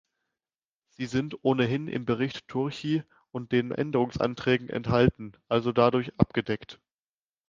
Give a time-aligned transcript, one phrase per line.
[0.89, 6.79] Sie sind ohnehin im Bericht Turchi und den Änderungsanträgen enthalten, also dadurch abgedeckt.